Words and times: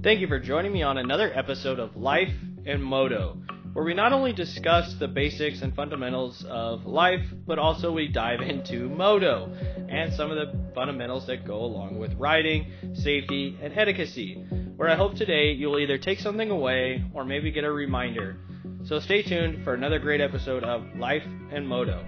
Thank 0.00 0.20
you 0.20 0.28
for 0.28 0.38
joining 0.38 0.72
me 0.72 0.84
on 0.84 0.96
another 0.96 1.36
episode 1.36 1.80
of 1.80 1.96
Life 1.96 2.32
in 2.64 2.80
Moto, 2.80 3.36
where 3.72 3.84
we 3.84 3.94
not 3.94 4.12
only 4.12 4.32
discuss 4.32 4.94
the 4.94 5.08
basics 5.08 5.62
and 5.62 5.74
fundamentals 5.74 6.46
of 6.48 6.86
life, 6.86 7.26
but 7.48 7.58
also 7.58 7.90
we 7.90 8.06
dive 8.06 8.40
into 8.40 8.88
moto 8.88 9.52
and 9.88 10.14
some 10.14 10.30
of 10.30 10.36
the 10.36 10.72
fundamentals 10.72 11.26
that 11.26 11.44
go 11.44 11.56
along 11.56 11.98
with 11.98 12.14
riding, 12.14 12.70
safety, 12.94 13.58
and 13.60 13.76
etiquette. 13.76 14.38
Where 14.76 14.88
I 14.88 14.94
hope 14.94 15.16
today 15.16 15.50
you'll 15.50 15.80
either 15.80 15.98
take 15.98 16.20
something 16.20 16.50
away 16.50 17.04
or 17.12 17.24
maybe 17.24 17.50
get 17.50 17.64
a 17.64 17.72
reminder. 17.72 18.36
So 18.84 19.00
stay 19.00 19.22
tuned 19.22 19.64
for 19.64 19.74
another 19.74 19.98
great 19.98 20.20
episode 20.20 20.62
of 20.62 20.84
Life 20.96 21.24
in 21.50 21.66
Moto. 21.66 22.06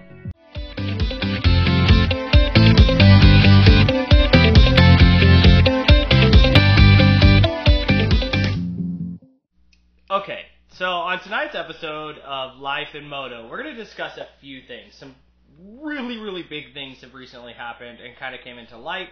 Tonight's 11.23 11.53
episode 11.53 12.17
of 12.25 12.59
Life 12.59 12.95
in 12.95 13.07
Moto, 13.07 13.47
we're 13.47 13.61
going 13.61 13.75
to 13.75 13.83
discuss 13.83 14.17
a 14.17 14.27
few 14.39 14.61
things. 14.67 14.95
Some 14.95 15.13
really, 15.79 16.17
really 16.17 16.41
big 16.41 16.73
things 16.73 17.01
have 17.01 17.13
recently 17.13 17.53
happened 17.53 17.99
and 17.99 18.17
kind 18.17 18.33
of 18.33 18.41
came 18.41 18.57
into 18.57 18.75
light 18.75 19.09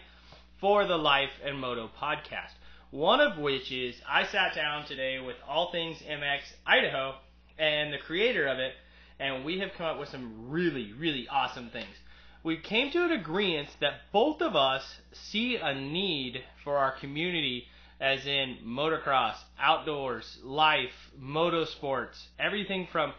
for 0.59 0.87
the 0.87 0.97
Life 0.97 1.29
in 1.45 1.57
Moto 1.57 1.87
podcast. 2.01 2.53
One 2.89 3.21
of 3.21 3.37
which 3.37 3.71
is 3.71 3.95
I 4.09 4.25
sat 4.25 4.55
down 4.55 4.85
today 4.85 5.19
with 5.19 5.35
All 5.47 5.71
Things 5.71 5.99
MX 6.01 6.39
Idaho 6.65 7.13
and 7.59 7.93
the 7.93 7.99
creator 7.99 8.47
of 8.47 8.57
it, 8.57 8.73
and 9.19 9.45
we 9.45 9.59
have 9.59 9.73
come 9.77 9.85
up 9.85 9.99
with 9.99 10.09
some 10.09 10.49
really, 10.49 10.93
really 10.93 11.27
awesome 11.29 11.69
things. 11.69 11.95
We 12.43 12.57
came 12.57 12.89
to 12.91 13.03
an 13.03 13.11
agreement 13.11 13.69
that 13.81 14.11
both 14.11 14.41
of 14.41 14.55
us 14.55 14.97
see 15.11 15.57
a 15.57 15.75
need 15.75 16.43
for 16.63 16.77
our 16.77 16.91
community 16.91 17.67
as 17.99 18.25
in 18.25 18.57
motocross, 18.65 19.35
outdoors, 19.59 20.39
life, 20.43 21.11
motorsports, 21.21 22.17
everything 22.39 22.87
from 22.91 23.13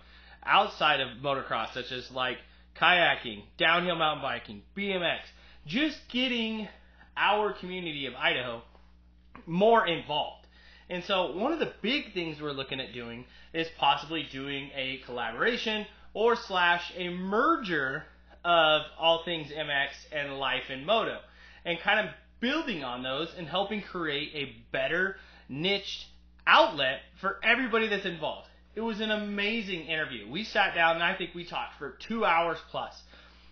outside 0.44 1.00
of 1.00 1.08
motocross, 1.22 1.74
such 1.74 1.92
as 1.92 2.10
like 2.10 2.38
kayaking, 2.76 3.42
downhill 3.58 3.96
mountain 3.96 4.22
biking, 4.22 4.62
BMX, 4.76 5.20
just 5.66 5.98
getting 6.08 6.66
our 7.16 7.52
community 7.52 8.06
of 8.06 8.14
Idaho 8.14 8.62
more 9.46 9.86
involved. 9.86 10.46
And 10.88 11.04
so, 11.04 11.36
one 11.36 11.52
of 11.52 11.60
the 11.60 11.72
big 11.82 12.14
things 12.14 12.40
we're 12.40 12.50
looking 12.52 12.80
at 12.80 12.92
doing 12.92 13.24
is 13.52 13.68
possibly 13.78 14.24
doing 14.24 14.70
a 14.74 14.98
collaboration 15.04 15.86
or 16.14 16.34
slash 16.34 16.92
a 16.96 17.10
merger 17.10 18.04
of 18.44 18.82
all 18.98 19.22
things 19.24 19.52
MX 19.52 19.90
and 20.12 20.38
life 20.38 20.64
and 20.70 20.84
moto, 20.84 21.18
and 21.64 21.78
kind 21.78 22.08
of 22.08 22.14
building 22.40 22.84
on 22.84 23.02
those 23.02 23.32
and 23.36 23.46
helping 23.46 23.82
create 23.82 24.30
a 24.34 24.56
better 24.72 25.16
niched 25.48 26.06
outlet 26.46 27.00
for 27.20 27.38
everybody 27.42 27.88
that's 27.88 28.06
involved. 28.06 28.48
It 28.74 28.80
was 28.80 29.00
an 29.00 29.10
amazing 29.10 29.86
interview. 29.86 30.30
We 30.30 30.44
sat 30.44 30.74
down 30.74 30.96
and 30.96 31.04
I 31.04 31.16
think 31.16 31.34
we 31.34 31.44
talked 31.44 31.78
for 31.78 31.90
two 31.90 32.24
hours 32.24 32.58
plus. 32.70 33.00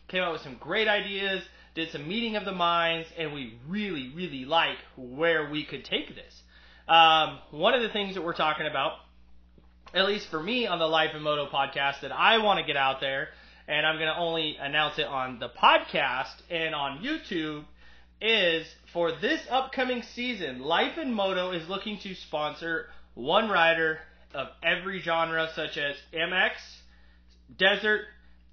Came 0.08 0.22
up 0.22 0.32
with 0.32 0.42
some 0.42 0.56
great 0.58 0.88
ideas, 0.88 1.42
did 1.74 1.90
some 1.90 2.08
meeting 2.08 2.36
of 2.36 2.44
the 2.44 2.52
minds, 2.52 3.08
and 3.18 3.32
we 3.32 3.58
really, 3.68 4.10
really 4.14 4.44
like 4.44 4.78
where 4.96 5.50
we 5.50 5.64
could 5.64 5.84
take 5.84 6.14
this. 6.14 6.42
Um, 6.88 7.38
one 7.50 7.74
of 7.74 7.82
the 7.82 7.90
things 7.90 8.14
that 8.14 8.24
we're 8.24 8.32
talking 8.32 8.66
about, 8.66 8.92
at 9.92 10.06
least 10.06 10.28
for 10.30 10.42
me 10.42 10.66
on 10.66 10.78
the 10.78 10.86
Life 10.86 11.10
and 11.14 11.22
Moto 11.22 11.46
podcast, 11.50 12.00
that 12.00 12.12
I 12.12 12.38
want 12.38 12.58
to 12.58 12.64
get 12.64 12.76
out 12.76 13.00
there, 13.00 13.28
and 13.66 13.86
I'm 13.86 13.96
going 13.96 14.08
to 14.08 14.18
only 14.18 14.56
announce 14.56 14.98
it 14.98 15.06
on 15.06 15.38
the 15.38 15.50
podcast 15.50 16.34
and 16.50 16.74
on 16.74 17.04
YouTube, 17.04 17.64
is 18.20 18.66
for 18.92 19.12
this 19.12 19.40
upcoming 19.50 20.02
season, 20.02 20.60
Life 20.60 20.98
in 20.98 21.12
Moto 21.12 21.52
is 21.52 21.68
looking 21.68 21.98
to 22.00 22.14
sponsor 22.14 22.86
one 23.14 23.48
rider 23.48 24.00
of 24.34 24.48
every 24.62 25.00
genre, 25.00 25.48
such 25.54 25.76
as 25.76 25.96
MX, 26.12 26.52
desert, 27.56 28.02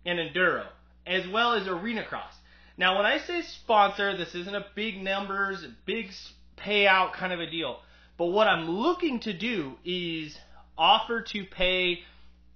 and 0.05 0.19
enduro, 0.19 0.66
as 1.05 1.27
well 1.27 1.53
as 1.53 1.67
arena 1.67 2.03
cross. 2.03 2.34
Now, 2.78 2.97
when 2.97 3.06
I 3.06 3.19
say 3.19 3.41
sponsor, 3.41 4.16
this 4.17 4.35
isn't 4.35 4.56
a 4.56 4.66
big 4.75 5.01
numbers, 5.01 5.66
big 5.85 6.11
payout 6.57 7.13
kind 7.13 7.34
of 7.34 7.40
a 7.40 7.50
deal. 7.50 7.79
But 8.17 8.28
what 8.28 8.47
I'm 8.47 8.69
looking 8.69 9.19
to 9.22 9.34
do 9.34 9.73
is 9.84 10.38
offer 10.78 11.22
to 11.22 11.45
pay 11.45 12.03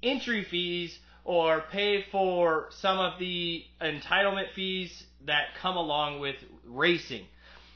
entry 0.01 0.43
fees 0.43 0.97
or 1.23 1.63
pay 1.71 2.05
for 2.11 2.67
some 2.71 2.97
of 2.97 3.19
the 3.19 3.63
entitlement 3.81 4.51
fees 4.55 5.05
that 5.25 5.55
come 5.61 5.77
along 5.77 6.19
with 6.19 6.35
racing. 6.65 7.25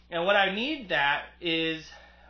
And 0.09 0.25
what 0.25 0.35
I 0.35 0.53
need 0.53 0.89
that 0.89 1.23
is 1.41 1.85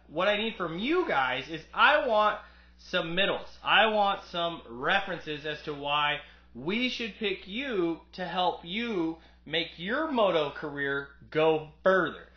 what 0.07 0.27
I 0.27 0.37
need 0.37 0.55
from 0.55 0.79
you 0.79 1.07
guys 1.07 1.49
is 1.49 1.61
I 1.73 2.07
want 2.07 2.39
some 2.77 3.15
middles. 3.15 3.47
I 3.63 3.87
want 3.87 4.21
some 4.31 4.61
references 4.69 5.45
as 5.45 5.61
to 5.63 5.73
why 5.73 6.19
we 6.55 6.89
should 6.89 7.15
pick 7.19 7.47
you 7.47 8.01
to 8.13 8.25
help 8.25 8.63
you 8.63 9.17
make 9.45 9.67
your 9.77 10.11
moto 10.11 10.51
career 10.51 11.07
go 11.31 11.69
further. 11.83 12.27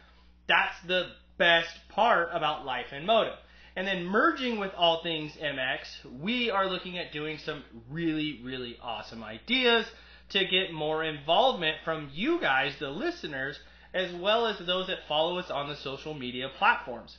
That's 0.49 0.81
the 0.87 1.11
best 1.39 1.75
part 1.89 2.29
about 2.33 2.65
life 2.65 2.93
in 2.93 3.05
moto. 3.05 3.35
And 3.75 3.87
then 3.87 4.07
merging 4.07 4.59
with 4.59 4.73
all 4.75 5.03
things 5.03 5.33
MX, 5.37 6.21
we 6.21 6.51
are 6.51 6.67
looking 6.67 6.97
at 6.97 7.13
doing 7.13 7.37
some 7.39 7.63
really, 7.91 8.41
really 8.43 8.79
awesome 8.83 9.23
ideas 9.23 9.85
to 10.31 10.45
get 10.45 10.73
more 10.73 11.05
involvement 11.05 11.77
from 11.85 12.11
you 12.13 12.41
guys, 12.41 12.75
the 12.79 12.91
listeners, 12.91 13.59
as 13.95 14.13
well 14.13 14.47
as 14.47 14.59
those 14.59 14.89
that 14.89 15.07
follow 15.09 15.39
us 15.39 15.51
on 15.51 15.69
the 15.69 15.77
social 15.77 16.15
media 16.15 16.49
platforms. 16.59 17.19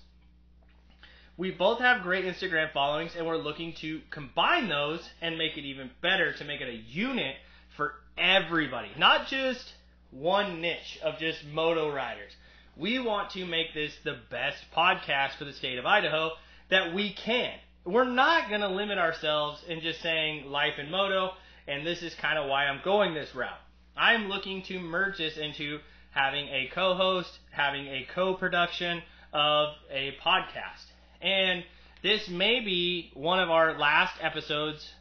We 1.38 1.52
both 1.52 1.80
have 1.80 2.02
great 2.02 2.26
Instagram 2.26 2.72
followings, 2.74 3.16
and 3.16 3.26
we're 3.26 3.38
looking 3.38 3.74
to 3.76 4.02
combine 4.10 4.70
those 4.70 5.08
and 5.22 5.38
make 5.38 5.58
it 5.58 5.66
even 5.66 5.92
better 6.02 6.34
to 6.34 6.44
make 6.44 6.62
it 6.62 6.70
a 6.70 6.76
unit 6.76 7.36
for 7.76 7.94
everybody, 8.18 8.90
not 8.98 9.28
just 9.28 9.74
one 10.12 10.62
niche 10.62 11.00
of 11.04 11.20
just 11.20 11.46
moto 11.46 11.94
riders. 11.94 12.36
We 12.76 13.00
want 13.00 13.32
to 13.32 13.46
make 13.46 13.74
this 13.74 13.96
the 14.04 14.18
best 14.30 14.64
podcast 14.76 15.36
for 15.38 15.46
the 15.46 15.54
state 15.54 15.78
of 15.78 15.86
Idaho 15.86 16.32
that 16.70 16.94
we 16.94 17.14
can. 17.14 17.54
We're 17.86 18.04
not 18.04 18.50
going 18.50 18.62
to 18.62 18.68
limit 18.68 18.98
ourselves 18.98 19.64
in 19.68 19.82
just 19.82 20.02
saying 20.02 20.50
life 20.50 20.74
and 20.78 20.92
moto 20.92 21.32
and 21.68 21.86
this 21.86 22.02
is 22.02 22.14
kind 22.16 22.38
of 22.38 22.50
why 22.50 22.66
I'm 22.66 22.82
going 22.84 23.14
this 23.14 23.34
route. 23.36 23.60
I'm 23.96 24.30
looking 24.30 24.64
to 24.64 24.80
merge 24.80 25.18
this 25.18 25.38
into 25.38 25.80
having 26.12 26.48
a 26.48 26.70
co-host, 26.74 27.40
having 27.52 27.88
a 27.88 28.08
co-production 28.14 29.02
of 29.34 29.70
a 29.92 30.16
podcast. 30.24 30.86
And 31.22 31.64
this 32.04 32.30
may 32.30 32.60
be 32.60 33.12
one 33.14 33.40
of 33.40 33.50
our 33.50 33.78
last 33.78 34.14
episodes 34.22 34.94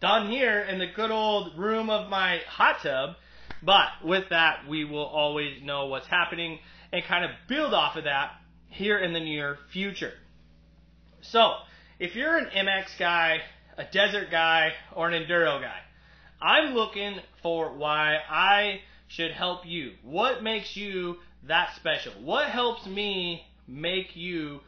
done 0.00 0.30
here 0.30 0.60
in 0.60 0.78
the 0.78 0.86
good 0.86 1.10
old 1.10 1.56
room 1.56 1.88
of 1.88 2.10
my 2.10 2.40
hot 2.48 2.80
tub. 2.82 3.16
But 3.62 3.88
with 4.04 4.28
that, 4.30 4.68
we 4.68 4.84
will 4.84 5.06
always 5.06 5.62
know 5.62 5.86
what's 5.86 6.08
happening 6.08 6.58
and 6.92 7.04
kind 7.04 7.24
of 7.24 7.30
build 7.48 7.72
off 7.72 7.96
of 7.96 8.04
that 8.04 8.32
here 8.68 8.98
in 8.98 9.12
the 9.12 9.20
near 9.20 9.58
future. 9.72 10.12
So, 11.20 11.54
if 12.00 12.16
you're 12.16 12.36
an 12.36 12.46
MX 12.46 12.98
guy 12.98 13.42
a 13.76 13.84
desert 13.84 14.30
guy, 14.30 14.72
or 14.94 15.08
an 15.08 15.22
enduro 15.22 15.60
guy. 15.60 15.80
I'm 16.40 16.74
looking 16.74 17.20
for 17.42 17.72
why 17.72 18.18
I 18.28 18.80
should 19.08 19.32
help 19.32 19.66
you. 19.66 19.92
What 20.02 20.42
makes 20.42 20.76
you 20.76 21.18
that 21.44 21.74
special? 21.76 22.12
What 22.22 22.48
helps 22.48 22.86
me 22.86 23.46
make 23.68 24.16
you 24.16 24.60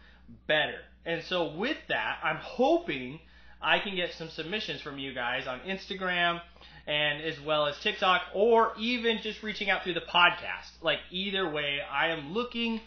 better? 0.46 0.78
And 1.04 1.22
so 1.24 1.52
with 1.54 1.76
that, 1.88 2.18
I'm 2.22 2.36
hoping 2.36 3.20
I 3.60 3.78
can 3.78 3.96
get 3.96 4.12
some 4.12 4.28
submissions 4.28 4.80
from 4.80 4.98
you 4.98 5.14
guys 5.14 5.46
on 5.46 5.60
Instagram 5.60 6.40
and 6.86 7.22
as 7.22 7.40
well 7.40 7.66
as 7.66 7.78
TikTok 7.78 8.22
or 8.34 8.72
even 8.78 9.18
just 9.22 9.42
reaching 9.42 9.70
out 9.70 9.82
through 9.82 9.94
the 9.94 10.02
podcast. 10.02 10.70
Like 10.82 10.98
either 11.10 11.48
way, 11.48 11.78
I 11.90 12.08
am 12.08 12.32
looking 12.32 12.80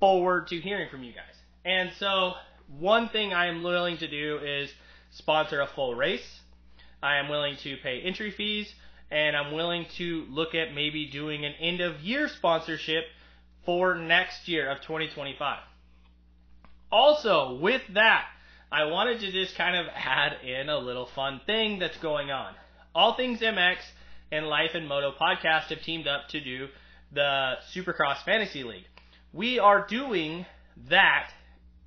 forward 0.00 0.48
to 0.48 0.60
hearing 0.60 0.88
from 0.90 1.02
you 1.04 1.12
guys. 1.12 1.34
And 1.64 1.90
so 1.98 2.34
one 2.78 3.08
thing 3.08 3.32
I 3.32 3.46
am 3.46 3.62
willing 3.62 3.98
to 3.98 4.08
do 4.08 4.38
is 4.38 4.70
sponsor 5.16 5.60
a 5.60 5.66
full 5.66 5.94
race. 5.94 6.40
I 7.02 7.16
am 7.16 7.28
willing 7.28 7.56
to 7.62 7.76
pay 7.82 8.00
entry 8.00 8.30
fees, 8.30 8.72
and 9.10 9.36
I'm 9.36 9.52
willing 9.52 9.86
to 9.96 10.26
look 10.28 10.54
at 10.54 10.74
maybe 10.74 11.06
doing 11.06 11.44
an 11.44 11.54
end 11.60 11.80
of 11.80 12.00
year 12.00 12.28
sponsorship 12.28 13.04
for 13.64 13.94
next 13.94 14.46
year 14.48 14.70
of 14.70 14.80
2025. 14.82 15.58
Also, 16.92 17.58
with 17.60 17.82
that, 17.94 18.26
I 18.70 18.84
wanted 18.84 19.20
to 19.20 19.32
just 19.32 19.56
kind 19.56 19.76
of 19.76 19.86
add 19.94 20.38
in 20.44 20.68
a 20.68 20.78
little 20.78 21.06
fun 21.06 21.40
thing 21.46 21.78
that's 21.78 21.98
going 21.98 22.30
on. 22.30 22.54
All 22.94 23.14
Things 23.14 23.40
MX 23.40 23.76
and 24.30 24.46
Life 24.46 24.70
and 24.74 24.88
Moto 24.88 25.12
podcast 25.12 25.68
have 25.68 25.82
teamed 25.82 26.06
up 26.06 26.28
to 26.28 26.40
do 26.40 26.68
the 27.12 27.54
Supercross 27.74 28.24
Fantasy 28.24 28.64
League. 28.64 28.86
We 29.32 29.58
are 29.58 29.86
doing 29.86 30.46
that 30.88 31.30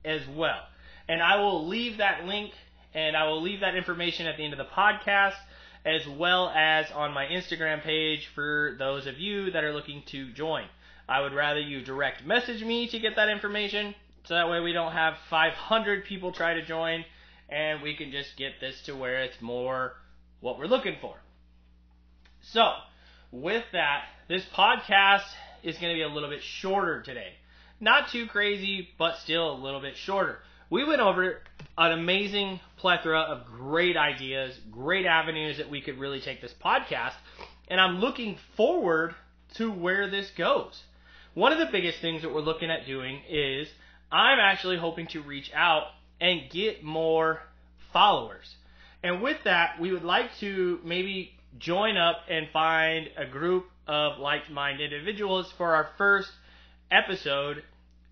as 0.03 0.21
well. 0.27 0.61
And 1.07 1.21
I 1.21 1.37
will 1.37 1.67
leave 1.67 1.97
that 1.97 2.25
link 2.25 2.51
and 2.93 3.15
I 3.15 3.27
will 3.27 3.41
leave 3.41 3.61
that 3.61 3.75
information 3.75 4.27
at 4.27 4.37
the 4.37 4.43
end 4.43 4.53
of 4.53 4.59
the 4.59 4.65
podcast 4.65 5.35
as 5.85 6.07
well 6.07 6.49
as 6.49 6.91
on 6.91 7.13
my 7.13 7.25
Instagram 7.25 7.81
page 7.81 8.27
for 8.35 8.75
those 8.77 9.07
of 9.07 9.17
you 9.17 9.51
that 9.51 9.63
are 9.63 9.73
looking 9.73 10.03
to 10.07 10.31
join. 10.33 10.65
I 11.07 11.21
would 11.21 11.33
rather 11.33 11.59
you 11.59 11.81
direct 11.81 12.25
message 12.25 12.63
me 12.63 12.87
to 12.87 12.99
get 12.99 13.15
that 13.15 13.29
information 13.29 13.95
So 14.25 14.35
that 14.35 14.49
way 14.49 14.59
we 14.59 14.73
don't 14.73 14.91
have 14.91 15.15
500 15.29 16.05
people 16.05 16.31
try 16.31 16.53
to 16.53 16.65
join 16.65 17.05
and 17.47 17.81
we 17.81 17.95
can 17.95 18.11
just 18.11 18.37
get 18.37 18.59
this 18.59 18.81
to 18.83 18.95
where 18.95 19.23
it's 19.23 19.41
more 19.41 19.93
what 20.39 20.59
we're 20.59 20.67
looking 20.67 20.97
for. 21.01 21.15
So, 22.41 22.73
with 23.31 23.65
that, 23.73 24.05
this 24.27 24.45
podcast 24.53 25.25
is 25.63 25.77
going 25.77 25.93
to 25.93 25.97
be 25.97 26.03
a 26.03 26.13
little 26.13 26.29
bit 26.29 26.43
shorter 26.43 27.01
today. 27.01 27.33
Not 27.79 28.09
too 28.09 28.27
crazy, 28.27 28.89
but 28.97 29.17
still 29.17 29.51
a 29.51 29.57
little 29.57 29.81
bit 29.81 29.97
shorter. 29.97 30.39
We 30.71 30.83
went 30.83 31.01
over 31.01 31.41
an 31.79 31.91
amazing 31.91 32.59
plethora 32.77 33.21
of 33.21 33.47
great 33.47 33.97
ideas, 33.97 34.59
great 34.69 35.07
avenues 35.07 35.57
that 35.57 35.69
we 35.69 35.81
could 35.81 35.97
really 35.97 36.21
take 36.21 36.41
this 36.41 36.53
podcast, 36.63 37.13
and 37.69 37.81
I'm 37.81 37.99
looking 37.99 38.37
forward 38.55 39.15
to 39.55 39.71
where 39.71 40.07
this 40.07 40.29
goes. 40.31 40.83
One 41.33 41.51
of 41.51 41.57
the 41.57 41.71
biggest 41.71 41.99
things 41.99 42.21
that 42.21 42.31
we're 42.31 42.41
looking 42.41 42.69
at 42.69 42.85
doing 42.85 43.21
is 43.27 43.67
I'm 44.11 44.39
actually 44.39 44.77
hoping 44.77 45.07
to 45.07 45.21
reach 45.21 45.51
out 45.55 45.87
and 46.21 46.49
get 46.51 46.83
more 46.83 47.41
followers. 47.91 48.55
And 49.01 49.23
with 49.23 49.37
that, 49.45 49.79
we 49.79 49.91
would 49.91 50.03
like 50.03 50.37
to 50.37 50.79
maybe 50.83 51.33
join 51.57 51.97
up 51.97 52.17
and 52.29 52.47
find 52.53 53.09
a 53.17 53.25
group 53.25 53.65
of 53.87 54.19
like 54.19 54.51
minded 54.51 54.93
individuals 54.93 55.51
for 55.57 55.73
our 55.73 55.89
first 55.97 56.29
episode 56.91 57.63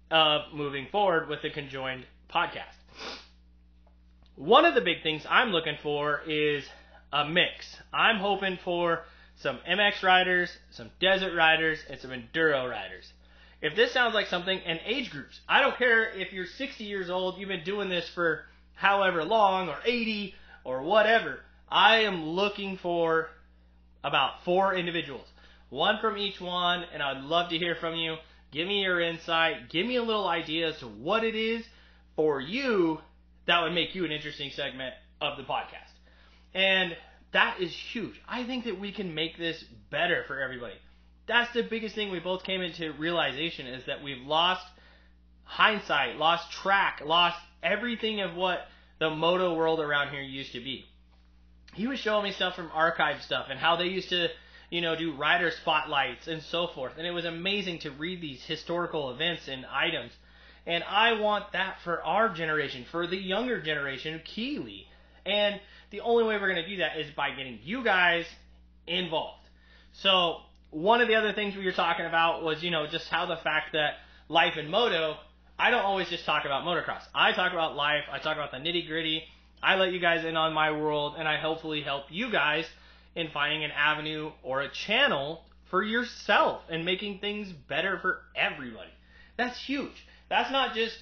of 0.09 0.53
moving 0.53 0.87
forward 0.91 1.29
with 1.29 1.43
the 1.43 1.51
conjoined 1.51 2.05
podcast. 2.33 2.75
One 4.35 4.65
of 4.65 4.75
the 4.75 4.81
big 4.81 5.01
things 5.01 5.25
I'm 5.29 5.49
looking 5.51 5.77
for 5.81 6.21
is 6.27 6.63
a 7.11 7.27
mix. 7.27 7.77
I'm 7.91 8.17
hoping 8.17 8.57
for 8.63 9.03
some 9.37 9.59
MX 9.67 10.03
riders, 10.03 10.49
some 10.71 10.91
desert 10.99 11.35
riders, 11.35 11.79
and 11.89 11.99
some 11.99 12.11
enduro 12.11 12.69
riders. 12.69 13.11
If 13.61 13.75
this 13.75 13.91
sounds 13.91 14.13
like 14.13 14.27
something, 14.27 14.59
and 14.59 14.79
age 14.85 15.09
groups, 15.09 15.39
I 15.49 15.61
don't 15.61 15.77
care 15.77 16.11
if 16.11 16.31
you're 16.31 16.45
60 16.45 16.83
years 16.83 17.09
old, 17.09 17.39
you've 17.39 17.49
been 17.49 17.63
doing 17.63 17.89
this 17.89 18.07
for 18.09 18.45
however 18.75 19.23
long, 19.23 19.69
or 19.69 19.77
80, 19.83 20.35
or 20.63 20.83
whatever. 20.83 21.39
I 21.69 21.99
am 21.99 22.23
looking 22.23 22.77
for 22.77 23.29
about 24.03 24.43
four 24.43 24.75
individuals, 24.75 25.27
one 25.69 25.97
from 25.99 26.17
each 26.17 26.39
one, 26.39 26.83
and 26.93 27.01
I'd 27.01 27.23
love 27.23 27.49
to 27.49 27.57
hear 27.57 27.75
from 27.75 27.95
you. 27.95 28.17
Give 28.51 28.67
me 28.67 28.83
your 28.83 29.01
insight. 29.01 29.69
Give 29.69 29.85
me 29.85 29.95
a 29.95 30.03
little 30.03 30.27
idea 30.27 30.69
as 30.69 30.79
to 30.79 30.87
what 30.87 31.23
it 31.23 31.35
is 31.35 31.65
for 32.17 32.41
you 32.41 32.99
that 33.45 33.61
would 33.61 33.71
make 33.71 33.95
you 33.95 34.03
an 34.03 34.11
interesting 34.11 34.51
segment 34.51 34.93
of 35.21 35.37
the 35.37 35.43
podcast. 35.43 35.93
And 36.53 36.97
that 37.31 37.61
is 37.61 37.71
huge. 37.71 38.21
I 38.27 38.43
think 38.43 38.65
that 38.65 38.79
we 38.79 38.91
can 38.91 39.15
make 39.15 39.37
this 39.37 39.63
better 39.89 40.25
for 40.27 40.39
everybody. 40.39 40.75
That's 41.27 41.53
the 41.53 41.61
biggest 41.61 41.95
thing 41.95 42.11
we 42.11 42.19
both 42.19 42.43
came 42.43 42.61
into 42.61 42.91
realization 42.93 43.67
is 43.67 43.85
that 43.85 44.03
we've 44.03 44.25
lost 44.25 44.65
hindsight, 45.43 46.17
lost 46.17 46.51
track, 46.51 47.01
lost 47.05 47.37
everything 47.63 48.21
of 48.21 48.35
what 48.35 48.67
the 48.99 49.09
moto 49.09 49.55
world 49.55 49.79
around 49.79 50.09
here 50.09 50.21
used 50.21 50.53
to 50.53 50.59
be. 50.59 50.85
He 51.73 51.87
was 51.87 51.99
showing 51.99 52.23
me 52.23 52.31
stuff 52.31 52.55
from 52.55 52.71
archive 52.73 53.21
stuff 53.21 53.47
and 53.49 53.59
how 53.59 53.75
they 53.75 53.85
used 53.85 54.09
to, 54.09 54.29
you 54.69 54.81
know, 54.81 54.95
do 54.95 55.15
rider 55.15 55.51
spotlights 55.51 56.27
and 56.27 56.41
so 56.41 56.67
forth. 56.67 56.93
And 56.97 57.05
it 57.05 57.11
was 57.11 57.25
amazing 57.25 57.79
to 57.79 57.91
read 57.91 58.19
these 58.21 58.43
historical 58.43 59.11
events 59.11 59.47
and 59.47 59.65
items. 59.65 60.11
And 60.67 60.83
I 60.83 61.13
want 61.13 61.53
that 61.53 61.77
for 61.85 62.03
our 62.03 62.27
generation, 62.27 62.85
for 62.91 63.07
the 63.07 63.15
younger 63.15 63.61
generation 63.61 64.13
of 64.15 64.25
Keeley. 64.25 64.85
And 65.25 65.61
the 65.91 66.01
only 66.01 66.25
way 66.25 66.37
we're 66.37 66.51
going 66.53 66.63
to 66.63 66.67
do 66.67 66.77
that 66.77 66.97
is 66.97 67.09
by 67.11 67.31
getting 67.31 67.59
you 67.63 67.85
guys 67.85 68.25
involved. 68.85 69.47
So 69.93 70.41
one 70.71 70.99
of 70.99 71.07
the 71.07 71.15
other 71.15 71.31
things 71.31 71.55
we 71.55 71.63
were 71.63 71.71
talking 71.71 72.05
about 72.05 72.43
was, 72.43 72.61
you 72.61 72.69
know, 72.69 72.85
just 72.85 73.07
how 73.07 73.25
the 73.25 73.37
fact 73.37 73.71
that 73.73 73.93
life 74.27 74.57
in 74.57 74.69
moto, 74.69 75.15
I 75.57 75.71
don't 75.71 75.85
always 75.85 76.09
just 76.09 76.25
talk 76.25 76.43
about 76.43 76.65
motocross. 76.65 77.03
I 77.15 77.31
talk 77.31 77.53
about 77.53 77.77
life. 77.77 78.03
I 78.11 78.19
talk 78.19 78.35
about 78.35 78.51
the 78.51 78.57
nitty 78.57 78.87
gritty. 78.87 79.23
I 79.63 79.75
let 79.75 79.93
you 79.93 79.99
guys 79.99 80.25
in 80.25 80.35
on 80.35 80.53
my 80.53 80.71
world, 80.71 81.15
and 81.17 81.27
I 81.27 81.37
hopefully 81.37 81.81
help 81.81 82.05
you 82.09 82.29
guys 82.29 82.65
in 83.15 83.29
finding 83.29 83.63
an 83.63 83.71
avenue 83.71 84.31
or 84.43 84.61
a 84.61 84.69
channel 84.69 85.45
for 85.69 85.81
yourself 85.81 86.61
and 86.69 86.83
making 86.83 87.19
things 87.19 87.51
better 87.51 87.97
for 87.99 88.21
everybody. 88.35 88.91
That's 89.37 89.59
huge. 89.59 90.05
That's 90.29 90.51
not 90.51 90.75
just 90.75 90.97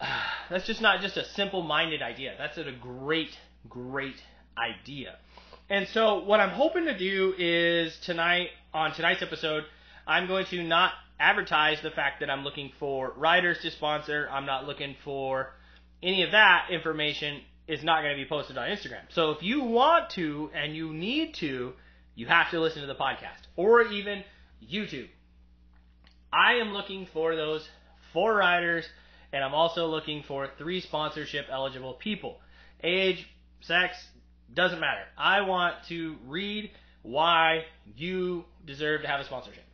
that's 0.50 0.66
just 0.66 0.80
not 0.80 1.00
just 1.00 1.16
a 1.16 1.24
simple-minded 1.24 2.02
idea. 2.02 2.34
That's 2.38 2.58
a 2.58 2.72
great, 2.72 3.36
great 3.68 4.22
idea. 4.56 5.16
And 5.70 5.88
so 5.88 6.22
what 6.24 6.40
I'm 6.40 6.50
hoping 6.50 6.84
to 6.86 6.96
do 6.96 7.34
is 7.38 7.96
tonight 8.00 8.50
on 8.72 8.92
tonight's 8.92 9.22
episode, 9.22 9.64
I'm 10.06 10.26
going 10.26 10.46
to 10.46 10.62
not 10.62 10.92
advertise 11.18 11.80
the 11.80 11.90
fact 11.90 12.20
that 12.20 12.28
I'm 12.28 12.44
looking 12.44 12.72
for 12.78 13.12
riders 13.16 13.58
to 13.62 13.70
sponsor. 13.70 14.28
I'm 14.30 14.46
not 14.46 14.66
looking 14.66 14.96
for 15.04 15.52
any 16.02 16.22
of 16.22 16.32
that 16.32 16.68
information 16.70 17.40
is 17.66 17.82
not 17.82 18.02
going 18.02 18.14
to 18.14 18.22
be 18.22 18.28
posted 18.28 18.58
on 18.58 18.68
Instagram. 18.68 19.00
So 19.10 19.30
if 19.30 19.42
you 19.42 19.62
want 19.62 20.10
to 20.10 20.50
and 20.54 20.76
you 20.76 20.92
need 20.92 21.34
to, 21.34 21.72
you 22.14 22.26
have 22.26 22.50
to 22.50 22.60
listen 22.60 22.82
to 22.82 22.86
the 22.86 22.94
podcast 22.94 23.46
or 23.56 23.82
even 23.82 24.22
YouTube. 24.62 25.08
I 26.30 26.54
am 26.54 26.72
looking 26.72 27.06
for 27.06 27.36
those 27.36 27.66
four 28.14 28.34
riders 28.34 28.86
and 29.34 29.42
I'm 29.42 29.52
also 29.52 29.88
looking 29.88 30.22
for 30.22 30.48
three 30.58 30.80
sponsorship 30.80 31.46
eligible 31.50 31.94
people. 31.94 32.38
Age, 32.84 33.28
sex, 33.60 33.96
doesn't 34.54 34.78
matter. 34.78 35.02
I 35.18 35.40
want 35.40 35.74
to 35.88 36.16
read 36.28 36.70
why 37.02 37.64
you 37.96 38.44
deserve 38.64 39.02
to 39.02 39.08
have 39.08 39.18
a 39.18 39.24
sponsorship. 39.24 39.64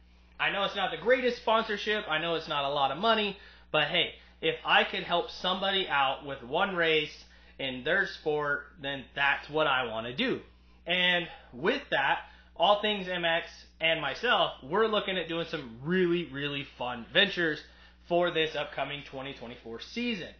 I 0.40 0.50
know 0.50 0.64
it's 0.64 0.74
not 0.74 0.90
the 0.90 0.96
greatest 0.96 1.36
sponsorship, 1.36 2.06
I 2.08 2.18
know 2.18 2.36
it's 2.36 2.48
not 2.48 2.64
a 2.64 2.70
lot 2.72 2.90
of 2.90 2.96
money, 2.96 3.36
but 3.70 3.88
hey, 3.88 4.14
if 4.40 4.56
I 4.64 4.84
could 4.84 5.02
help 5.02 5.30
somebody 5.30 5.86
out 5.86 6.24
with 6.24 6.42
one 6.42 6.74
race 6.74 7.24
in 7.58 7.84
their 7.84 8.06
sport, 8.06 8.62
then 8.80 9.04
that's 9.14 9.50
what 9.50 9.66
I 9.66 9.84
want 9.84 10.06
to 10.06 10.16
do. 10.16 10.40
And 10.86 11.28
with 11.52 11.82
that, 11.90 12.20
all 12.56 12.80
things 12.80 13.06
MX 13.06 13.42
and 13.78 14.00
myself, 14.00 14.52
we're 14.62 14.86
looking 14.86 15.18
at 15.18 15.28
doing 15.28 15.46
some 15.50 15.80
really, 15.84 16.24
really 16.32 16.66
fun 16.78 17.04
ventures 17.12 17.60
for 18.10 18.32
this 18.32 18.56
upcoming 18.56 19.04
2024 19.04 19.78
season. 19.80 20.30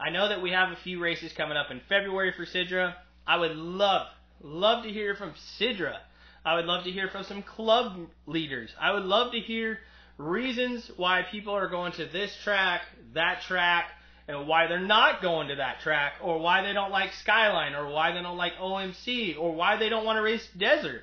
I 0.00 0.10
know 0.10 0.30
that 0.30 0.42
we 0.42 0.50
have 0.50 0.72
a 0.72 0.76
few 0.82 1.00
races 1.00 1.32
coming 1.32 1.56
up 1.56 1.70
in 1.70 1.80
February 1.88 2.32
for 2.36 2.44
Sidra. 2.44 2.96
I 3.24 3.36
would 3.36 3.54
love, 3.54 4.08
love 4.42 4.82
to 4.82 4.90
hear 4.90 5.14
from 5.14 5.34
Sidra. 5.56 5.98
I 6.44 6.56
would 6.56 6.64
love 6.64 6.82
to 6.84 6.90
hear 6.90 7.08
from 7.08 7.22
some 7.22 7.44
club 7.44 8.08
leaders. 8.26 8.74
I 8.80 8.92
would 8.92 9.04
love 9.04 9.30
to 9.30 9.38
hear 9.38 9.78
reasons 10.18 10.90
why 10.96 11.22
people 11.22 11.54
are 11.54 11.68
going 11.68 11.92
to 11.92 12.06
this 12.06 12.36
track, 12.42 12.82
that 13.14 13.42
track, 13.42 13.92
and 14.26 14.48
why 14.48 14.66
they're 14.66 14.80
not 14.80 15.22
going 15.22 15.46
to 15.48 15.54
that 15.54 15.78
track, 15.82 16.14
or 16.20 16.40
why 16.40 16.62
they 16.62 16.72
don't 16.72 16.90
like 16.90 17.12
Skyline, 17.12 17.74
or 17.74 17.88
why 17.88 18.10
they 18.10 18.22
don't 18.22 18.38
like 18.38 18.54
OMC, 18.54 19.38
or 19.38 19.54
why 19.54 19.76
they 19.76 19.88
don't 19.88 20.04
want 20.04 20.16
to 20.16 20.22
race 20.22 20.48
Desert. 20.58 21.02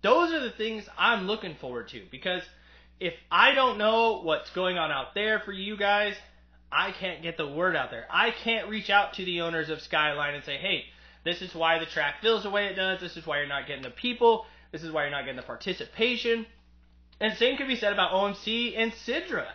Those 0.00 0.32
are 0.32 0.40
the 0.40 0.50
things 0.50 0.88
I'm 0.96 1.26
looking 1.26 1.56
forward 1.56 1.88
to 1.88 2.06
because 2.10 2.42
if 3.00 3.14
I 3.30 3.54
don't 3.54 3.78
know 3.78 4.22
what's 4.22 4.50
going 4.50 4.78
on 4.78 4.90
out 4.90 5.14
there 5.14 5.40
for 5.40 5.52
you 5.52 5.76
guys, 5.76 6.14
I 6.70 6.92
can't 6.92 7.22
get 7.22 7.36
the 7.36 7.48
word 7.48 7.76
out 7.76 7.90
there. 7.90 8.06
I 8.10 8.30
can't 8.30 8.68
reach 8.68 8.90
out 8.90 9.14
to 9.14 9.24
the 9.24 9.40
owners 9.42 9.70
of 9.70 9.80
Skyline 9.80 10.34
and 10.34 10.44
say, 10.44 10.56
hey, 10.56 10.84
this 11.24 11.42
is 11.42 11.54
why 11.54 11.78
the 11.78 11.86
track 11.86 12.20
feels 12.20 12.42
the 12.42 12.50
way 12.50 12.66
it 12.66 12.74
does. 12.74 13.00
This 13.00 13.16
is 13.16 13.26
why 13.26 13.38
you're 13.38 13.46
not 13.46 13.66
getting 13.66 13.82
the 13.82 13.90
people. 13.90 14.46
This 14.72 14.82
is 14.82 14.92
why 14.92 15.02
you're 15.02 15.10
not 15.10 15.24
getting 15.24 15.36
the 15.36 15.42
participation. 15.42 16.46
And 17.20 17.36
same 17.36 17.56
could 17.56 17.68
be 17.68 17.76
said 17.76 17.92
about 17.92 18.12
OMC 18.12 18.74
and 18.76 18.92
Sidra. 18.92 19.46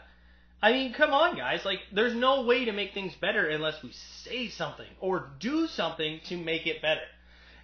I 0.62 0.72
mean, 0.72 0.94
come 0.94 1.14
on, 1.14 1.36
guys. 1.36 1.66
Like, 1.66 1.80
there's 1.92 2.16
no 2.16 2.44
way 2.44 2.66
to 2.66 2.72
make 2.72 2.94
things 2.94 3.14
better 3.16 3.48
unless 3.48 3.84
we 3.84 3.92
say 3.92 4.50
something 4.50 4.88
or 5.00 5.30
do 5.40 5.68
something 5.68 6.22
to 6.30 6.38
make 6.38 6.68
it 6.68 6.82
better. 6.82 7.02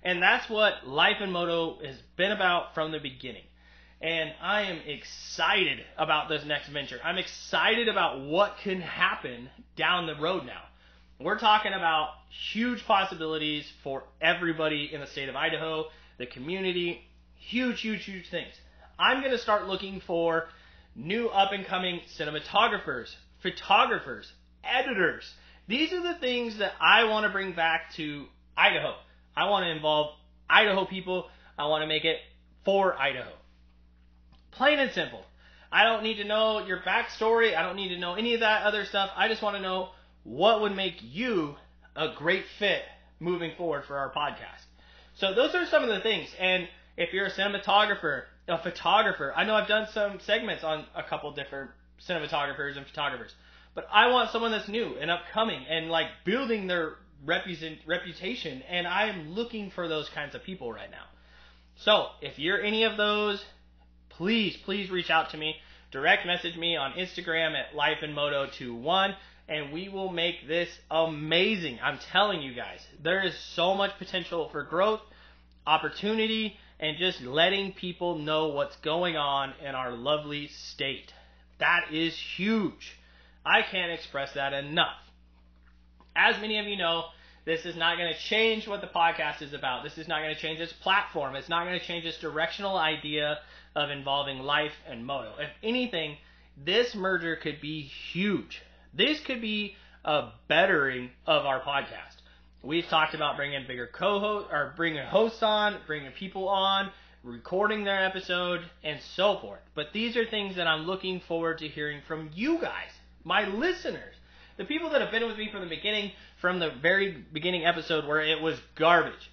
And 0.03 0.21
that's 0.21 0.50
what 0.50 0.88
Life 0.88 1.21
in 1.21 1.31
Moto 1.31 1.79
has 1.83 1.95
been 2.15 2.31
about 2.31 2.74
from 2.74 2.91
the 2.91 3.00
beginning. 3.00 3.43
And 4.01 4.32
I 4.41 4.62
am 4.63 4.79
excited 4.86 5.79
about 5.98 6.29
this 6.29 6.46
next 6.46 6.70
venture. 6.70 7.00
I'm 7.03 7.18
excited 7.18 7.89
about 7.89 8.22
what 8.22 8.56
can 8.63 8.79
happen 8.79 9.50
down 9.75 10.08
the 10.08 10.15
road 10.15 10.46
now. 10.46 10.62
We're 11.20 11.38
talking 11.38 11.74
about 11.74 12.12
huge 12.53 12.86
possibilities 12.86 13.70
for 13.84 14.03
everybody 14.22 14.89
in 14.94 15.01
the 15.01 15.08
state 15.08 15.27
of 15.27 15.36
Idaho, 15.36 15.88
the 16.18 16.25
community, 16.25 17.01
huge, 17.36 17.82
huge, 17.82 18.06
huge 18.06 18.29
things. 18.29 18.53
I'm 18.98 19.20
going 19.20 19.34
to 19.34 19.38
start 19.38 19.68
looking 19.68 20.00
for 20.00 20.48
new 20.96 21.27
up 21.27 21.51
and 21.51 21.65
coming 21.65 22.00
cinematographers, 22.18 23.13
photographers, 23.41 24.32
editors. 24.63 25.29
These 25.68 25.91
are 25.91 26.01
the 26.01 26.20
things 26.20 26.60
that 26.60 26.72
I 26.79 27.03
want 27.03 27.25
to 27.25 27.32
bring 27.32 27.51
back 27.51 27.94
to 27.96 28.27
Idaho. 28.56 28.96
I 29.36 29.50
want 29.50 29.65
to 29.65 29.72
involve 29.72 30.15
Idaho 30.50 30.86
people. 30.86 31.27
I 31.58 31.68
want 31.68 31.82
to 31.84 31.88
make 31.88 32.06
it 32.06 32.18
for 32.63 32.98
Idaho. 32.98 33.32
Plain 34.51 34.79
and 34.79 34.91
simple. 34.91 35.24
I 35.72 35.84
don't 35.84 36.03
need 36.03 36.15
to 36.15 36.24
know 36.24 36.65
your 36.65 36.79
backstory. 36.79 37.56
I 37.56 37.62
don't 37.62 37.75
need 37.75 37.89
to 37.89 38.00
know 38.00 38.15
any 38.15 38.34
of 38.34 38.39
that 38.39 38.63
other 38.63 38.86
stuff. 38.86 39.12
I 39.15 39.27
just 39.27 39.41
want 39.41 39.56
to 39.56 39.62
know 39.62 39.89
what 40.24 40.62
would 40.62 40.75
make 40.75 40.98
you 41.01 41.56
a 41.96 42.13
great 42.15 42.46
fit 42.58 42.82
moving 43.20 43.51
forward 43.58 43.86
for 43.86 43.98
our 43.98 44.12
podcast. 44.12 44.65
So 45.15 45.34
those 45.34 45.53
are 45.53 45.65
some 45.65 45.84
of 45.84 45.89
the 45.89 46.00
things. 46.00 46.29
And 46.39 46.68
if 46.98 47.13
you're 47.13 47.27
a 47.27 47.32
cinematographer, 47.32 48.24
a 48.48 48.58
photographer, 48.58 49.34
I 49.36 49.44
know 49.44 49.56
I've 49.56 49.68
done 49.68 49.88
some 49.94 50.20
segments 50.20 50.63
on 50.63 50.86
a 50.96 51.03
couple 51.03 51.32
different 51.34 51.72
cinematographers 52.01 52.77
and 52.77 52.86
photographers. 52.86 53.34
but 53.75 53.88
I 53.91 54.08
want 54.10 54.32
someone 54.32 54.51
that's 54.51 54.68
new 54.68 54.98
and 55.00 55.12
upcoming 55.12 55.65
and 55.70 55.89
like 55.89 56.08
building 56.25 56.68
their 56.68 56.96
represent, 57.25 57.79
reputation. 57.86 58.62
And 58.70 58.88
I'm 58.88 59.32
looking 59.32 59.72
for 59.72 59.88
those 59.88 60.10
kinds 60.10 60.36
of 60.36 60.44
people 60.44 60.72
right 60.72 60.89
now. 60.89 61.06
So 61.75 62.08
if 62.22 62.39
you're 62.39 62.62
any 62.62 62.84
of 62.84 62.98
those, 62.98 63.44
please, 64.20 64.58
please 64.66 64.92
reach 64.92 65.10
out 65.10 65.30
to 65.30 65.38
me. 65.38 65.56
Direct 65.92 66.26
message 66.26 66.58
me 66.58 66.76
on 66.76 66.92
Instagram 66.92 67.54
at 67.58 67.72
lifeandmoto21 67.74 69.16
and 69.48 69.72
we 69.72 69.88
will 69.88 70.12
make 70.12 70.46
this 70.46 70.68
amazing. 70.92 71.80
I'm 71.82 72.00
telling 72.12 72.42
you 72.42 72.54
guys, 72.54 72.86
there 73.02 73.26
is 73.26 73.34
so 73.56 73.74
much 73.76 73.98
potential 73.98 74.50
for 74.50 74.64
growth, 74.64 75.00
opportunity, 75.66 76.58
and 76.82 76.98
just 76.98 77.22
letting 77.22 77.72
people 77.72 78.18
know 78.18 78.50
what's 78.50 78.76
going 78.78 79.16
on 79.16 79.54
in 79.66 79.74
our 79.74 79.94
lovely 79.94 80.50
state. 80.50 81.14
That 81.60 81.94
is 81.94 82.14
huge. 82.14 82.98
I 83.46 83.62
can't 83.62 83.94
express 83.94 84.34
that 84.34 84.52
enough. 84.52 84.98
As 86.14 86.36
many 86.42 86.60
of 86.60 86.66
you 86.66 86.76
know, 86.76 87.06
this 87.50 87.65
is 87.65 87.75
not 87.75 87.98
going 87.98 88.13
to 88.13 88.20
change 88.20 88.68
what 88.68 88.79
the 88.79 88.88
podcast 88.88 89.41
is 89.41 89.53
about. 89.53 89.84
This 89.84 89.98
is 89.98 90.08
not 90.08 90.22
going 90.22 90.36
to 90.36 90.39
change 90.39 90.60
its 90.60 90.72
platform. 90.72 91.36
It's 91.36 91.50
not 91.50 91.65
going 91.65 91.79
to 91.79 91.84
change 91.84 92.06
its 92.06 92.20
directional 92.20 92.77
idea 92.77 93.39
of 93.75 93.89
involving 93.89 94.38
life 94.38 94.74
and 94.88 95.03
moto. 95.03 95.34
If 95.39 95.50
anything, 95.63 96.18
this 96.63 96.94
merger 96.94 97.36
could 97.36 97.60
be 97.60 97.82
huge. 97.82 98.62
This 98.94 99.20
could 99.22 99.41
be 99.41 99.75
a 100.06 100.29
bettering 100.48 101.10
of 101.25 101.48
our 101.48 101.60
podcast. 101.60 102.22
We've 102.62 102.86
talked 102.86 103.15
about 103.15 103.36
bringing 103.36 103.65
bigger 103.65 103.88
co-hosts 103.88 104.50
or 104.51 104.74
bringing 104.77 105.03
hosts 105.03 105.41
on, 105.41 105.77
bringing 105.88 106.12
people 106.12 106.48
on, 106.48 106.91
recording 107.24 107.84
their 107.84 108.06
episode, 108.06 108.62
and 108.84 109.00
so 109.15 109.39
forth. 109.39 109.62
But 109.74 109.91
these 109.91 110.15
are 110.15 110.25
things 110.25 110.56
that 110.58 110.68
I'm 110.68 110.86
looking 110.86 111.20
forward 111.22 111.58
to 111.60 111.68
hearing 111.68 112.01
from 112.08 112.29
you 112.36 112.60
guys, 112.62 112.91
my 113.24 113.48
listeners, 113.48 114.13
the 114.60 114.66
people 114.66 114.89
that 114.89 115.00
have 115.00 115.10
been 115.10 115.25
with 115.25 115.38
me 115.38 115.50
from 115.50 115.62
the 115.62 115.74
beginning, 115.74 116.12
from 116.42 116.60
the 116.60 116.70
very 116.70 117.12
beginning 117.32 117.66
episode 117.66 118.06
where 118.06 118.20
it 118.20 118.42
was 118.42 118.60
garbage. 118.75 119.32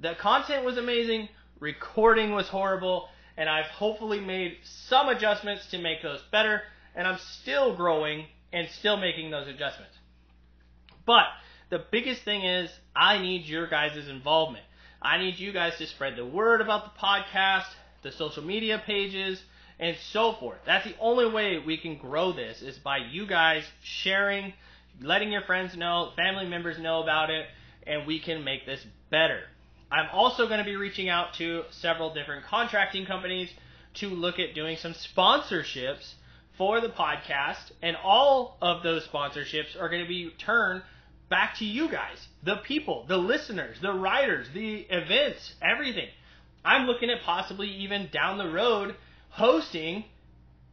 The 0.00 0.16
content 0.16 0.64
was 0.64 0.76
amazing, 0.76 1.28
recording 1.60 2.32
was 2.32 2.48
horrible, 2.48 3.08
and 3.36 3.48
I've 3.48 3.66
hopefully 3.66 4.18
made 4.18 4.56
some 4.64 5.08
adjustments 5.08 5.68
to 5.68 5.78
make 5.78 6.02
those 6.02 6.20
better, 6.32 6.62
and 6.96 7.06
I'm 7.06 7.18
still 7.18 7.76
growing 7.76 8.26
and 8.52 8.68
still 8.68 8.96
making 8.96 9.30
those 9.30 9.46
adjustments. 9.46 9.94
But 11.06 11.26
the 11.70 11.84
biggest 11.92 12.22
thing 12.22 12.44
is 12.44 12.68
I 12.96 13.18
need 13.22 13.46
your 13.46 13.68
guys' 13.68 14.08
involvement. 14.08 14.64
I 15.00 15.18
need 15.18 15.38
you 15.38 15.52
guys 15.52 15.78
to 15.78 15.86
spread 15.86 16.16
the 16.16 16.26
word 16.26 16.60
about 16.60 16.94
the 16.94 17.00
podcast, 17.00 17.66
the 18.02 18.10
social 18.10 18.42
media 18.42 18.82
pages, 18.84 19.40
and 19.78 19.96
so 20.12 20.34
forth. 20.34 20.58
That's 20.66 20.84
the 20.84 20.96
only 21.00 21.26
way 21.26 21.58
we 21.58 21.76
can 21.76 21.96
grow 21.96 22.32
this 22.32 22.62
is 22.62 22.78
by 22.78 22.98
you 22.98 23.26
guys 23.26 23.64
sharing, 23.82 24.52
letting 25.00 25.32
your 25.32 25.42
friends 25.42 25.76
know, 25.76 26.12
family 26.16 26.46
members 26.46 26.78
know 26.78 27.02
about 27.02 27.30
it, 27.30 27.46
and 27.86 28.06
we 28.06 28.20
can 28.20 28.44
make 28.44 28.66
this 28.66 28.84
better. 29.10 29.40
I'm 29.90 30.08
also 30.12 30.46
going 30.46 30.58
to 30.58 30.64
be 30.64 30.76
reaching 30.76 31.08
out 31.08 31.34
to 31.34 31.64
several 31.70 32.14
different 32.14 32.46
contracting 32.46 33.06
companies 33.06 33.50
to 33.94 34.08
look 34.08 34.38
at 34.38 34.54
doing 34.54 34.76
some 34.76 34.94
sponsorships 34.94 36.14
for 36.56 36.80
the 36.80 36.88
podcast, 36.88 37.72
and 37.82 37.96
all 37.96 38.56
of 38.60 38.82
those 38.82 39.06
sponsorships 39.06 39.80
are 39.80 39.88
going 39.88 40.02
to 40.02 40.08
be 40.08 40.30
turned 40.38 40.82
back 41.28 41.56
to 41.56 41.64
you 41.64 41.88
guys, 41.88 42.28
the 42.42 42.56
people, 42.56 43.04
the 43.08 43.16
listeners, 43.16 43.76
the 43.80 43.92
writers, 43.92 44.46
the 44.54 44.86
events, 44.88 45.54
everything. 45.60 46.08
I'm 46.64 46.86
looking 46.86 47.10
at 47.10 47.22
possibly 47.22 47.68
even 47.68 48.08
down 48.12 48.38
the 48.38 48.50
road 48.50 48.94
hosting 49.34 50.04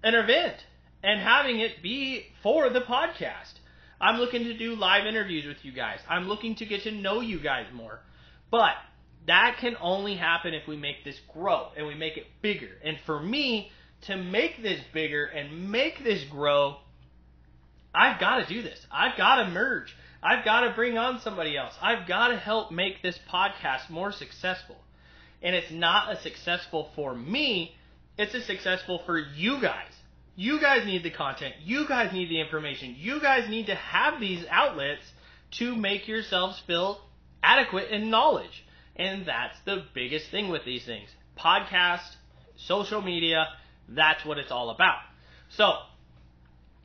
an 0.04 0.14
event 0.14 0.56
and 1.04 1.20
having 1.20 1.60
it 1.60 1.82
be 1.82 2.26
for 2.44 2.70
the 2.70 2.82
podcast. 2.82 3.54
I'm 4.00 4.20
looking 4.20 4.44
to 4.44 4.58
do 4.58 4.76
live 4.76 5.08
interviews 5.08 5.46
with 5.48 5.64
you 5.64 5.72
guys. 5.72 6.00
I'm 6.08 6.28
looking 6.28 6.56
to 6.56 6.66
get 6.66 6.84
to 6.84 6.92
know 6.92 7.22
you 7.22 7.40
guys 7.40 7.66
more. 7.74 8.00
But 8.52 8.74
that 9.26 9.58
can 9.60 9.76
only 9.82 10.16
happen 10.16 10.54
if 10.54 10.68
we 10.68 10.78
make 10.78 11.04
this 11.04 11.20
grow 11.34 11.70
and 11.76 11.88
we 11.88 11.96
make 11.96 12.18
it 12.18 12.26
bigger. 12.42 12.70
And 12.84 12.98
for 13.06 13.20
me, 13.20 13.72
to 14.02 14.18
make 14.18 14.62
this 14.62 14.80
bigger 14.94 15.26
and 15.26 15.72
make 15.72 16.04
this 16.04 16.24
grow, 16.26 16.78
I've 17.94 18.20
got 18.20 18.48
to 18.48 18.54
do 18.54 18.62
this. 18.62 18.86
I've 18.92 19.18
got 19.18 19.44
to 19.44 19.50
merge. 19.50 19.96
I've 20.24 20.46
got 20.46 20.62
to 20.62 20.74
bring 20.74 21.00
on 21.00 21.20
somebody 21.22 21.58
else. 21.58 21.74
I've 21.82 22.08
got 22.08 22.28
to 22.28 22.38
help 22.38 22.72
make 22.72 23.02
this 23.02 23.20
podcast 23.32 23.90
more 23.90 24.12
successful. 24.12 24.78
And 25.42 25.56
it's 25.56 25.72
not 25.72 26.12
a 26.12 26.22
successful 26.22 26.92
for 26.96 27.16
me, 27.16 27.76
it's 28.22 28.36
a 28.36 28.42
successful 28.42 29.02
for 29.06 29.18
you 29.18 29.60
guys. 29.62 29.92
You 30.36 30.60
guys 30.60 30.86
need 30.86 31.04
the 31.04 31.10
content. 31.10 31.56
You 31.64 31.88
guys 31.88 32.14
need 32.14 32.30
the 32.30 32.40
information. 32.40 32.96
You 32.98 33.20
guys 33.20 33.50
need 33.50 33.66
to 33.66 33.76
have 33.76 34.20
these 34.20 34.46
outlets 34.50 35.02
to 35.52 35.76
make 35.76 36.08
yourselves 36.08 36.62
feel 36.66 37.02
adequate 37.44 37.90
in 37.90 38.10
knowledge. 38.10 38.64
And 38.96 39.26
that's 39.26 39.60
the 39.66 39.84
biggest 39.94 40.30
thing 40.30 40.50
with 40.50 40.64
these 40.66 40.86
things. 40.86 41.10
Podcast, 41.38 42.16
social 42.56 43.02
media, 43.02 43.48
that's 43.90 44.24
what 44.24 44.38
it's 44.38 44.52
all 44.52 44.70
about. 44.70 45.00
So, 45.50 45.74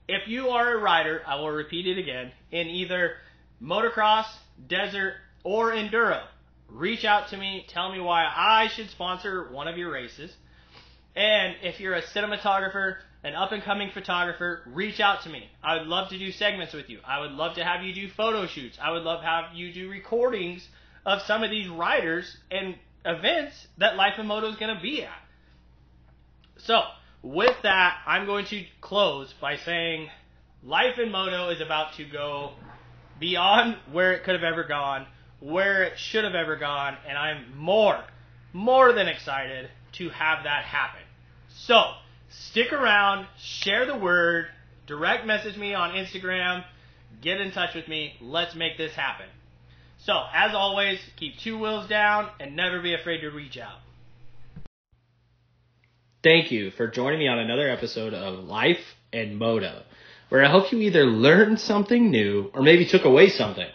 if 0.09 0.27
you 0.29 0.49
are 0.49 0.77
a 0.77 0.81
rider, 0.81 1.23
I 1.27 1.37
will 1.37 1.51
repeat 1.51 1.87
it 1.87 1.99
again, 1.99 2.33
in 2.51 2.69
either 2.69 3.17
motocross, 3.63 4.27
desert, 4.69 5.15
or 5.45 5.73
enduro, 5.73 6.23
reach 6.69 7.05
out 7.05 7.29
to 7.29 7.37
me. 7.37 7.67
Tell 7.69 7.93
me 7.93 8.01
why 8.01 8.25
I 8.25 8.69
should 8.69 8.91
sponsor 8.91 9.51
one 9.51 9.69
of 9.69 9.77
your 9.77 9.91
races. 9.91 10.33
And 11.17 11.57
if 11.63 11.81
you're 11.81 11.95
a 11.95 12.03
cinematographer, 12.03 12.97
an 13.25 13.35
up 13.35 13.51
and 13.51 13.63
coming 13.63 13.91
photographer, 13.91 14.61
reach 14.67 15.01
out 15.01 15.23
to 15.23 15.31
me. 15.31 15.49
I 15.65 15.79
would 15.79 15.87
love 15.87 16.11
to 16.11 16.19
do 16.19 16.31
segments 16.31 16.75
with 16.75 16.91
you. 16.91 17.01
I 17.05 17.21
would 17.21 17.33
love 17.33 17.57
to 17.57 17.65
have 17.65 17.83
you 17.83 17.95
do 17.95 18.09
photo 18.11 18.47
shoots. 18.47 18.79
I 18.81 18.91
would 18.91 19.03
love 19.03 19.23
to 19.23 19.27
have 19.27 19.55
you 19.55 19.73
do 19.73 19.89
recordings 19.89 20.69
of 21.07 21.23
some 21.23 21.43
of 21.43 21.51
these 21.51 21.69
riders 21.69 22.37
and 22.51 22.77
events 23.05 23.67
that 23.79 23.97
Life 23.97 24.15
and 24.19 24.29
Moto 24.29 24.49
is 24.49 24.57
going 24.57 24.75
to 24.75 24.83
be 24.83 25.05
at. 25.05 25.11
So, 26.59 26.83
with 27.23 27.57
that, 27.63 27.99
I'm 28.07 28.27
going 28.27 28.45
to 28.47 28.65
close 28.81 29.33
by 29.41 29.57
saying 29.57 30.11
Life 30.63 30.99
in 30.99 31.11
Moto 31.11 31.49
is 31.49 31.61
about 31.61 31.95
to 31.95 32.05
go 32.05 32.53
beyond 33.19 33.77
where 33.91 34.13
it 34.13 34.25
could 34.25 34.35
have 34.35 34.45
ever 34.45 34.65
gone, 34.65 35.07
where 35.41 35.85
it 35.85 35.99
should 35.99 36.25
have 36.25 36.35
ever 36.35 36.57
gone, 36.57 36.97
and 37.09 37.17
I'm 37.17 37.57
more, 37.57 38.05
more 38.53 38.93
than 38.93 39.09
excited 39.09 39.71
to 39.93 40.11
have 40.11 40.45
that 40.45 40.65
happen. 40.65 41.06
So, 41.59 41.93
stick 42.29 42.73
around, 42.73 43.27
share 43.39 43.87
the 43.87 43.97
word, 43.97 44.47
direct 44.87 45.27
message 45.27 45.57
me 45.57 45.75
on 45.75 45.95
Instagram, 45.95 46.65
get 47.23 47.41
in 47.41 47.51
touch 47.51 47.75
with 47.75 47.89
me, 47.89 48.15
let's 48.21 48.55
make 48.55 48.77
this 48.77 48.93
happen. 48.93 49.27
So, 49.99 50.13
as 50.33 50.55
always, 50.55 51.01
keep 51.17 51.39
two 51.39 51.59
wheels 51.59 51.89
down 51.89 52.29
and 52.39 52.55
never 52.55 52.81
be 52.81 52.95
afraid 52.95 53.23
to 53.23 53.31
reach 53.31 53.59
out. 53.59 53.79
Thank 56.23 56.53
you 56.53 56.71
for 56.73 56.89
joining 56.89 57.19
me 57.19 57.29
on 57.29 57.39
another 57.39 57.69
episode 57.69 58.13
of 58.13 58.45
Life 58.45 58.95
and 59.13 59.39
Moto, 59.39 59.83
where 60.29 60.45
I 60.45 60.51
hope 60.51 60.73
you 60.73 60.79
either 60.81 61.05
learned 61.05 61.59
something 61.59 62.11
new 62.11 62.51
or 62.53 62.63
maybe 62.63 62.87
took 62.87 63.05
away 63.05 63.29
something. 63.31 63.69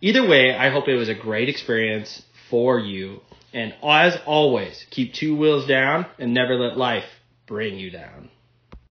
Either 0.00 0.26
way, 0.26 0.54
I 0.54 0.70
hope 0.70 0.88
it 0.88 0.96
was 0.96 1.08
a 1.08 1.14
great 1.14 1.48
experience 1.48 2.22
for 2.48 2.78
you. 2.78 3.20
And 3.52 3.74
as 3.82 4.16
always, 4.26 4.84
keep 4.90 5.14
two 5.14 5.36
wheels 5.36 5.66
down 5.66 6.06
and 6.18 6.32
never 6.32 6.54
let 6.54 6.76
life 6.76 7.04
bring 7.46 7.78
you 7.78 7.90
down. 7.90 8.30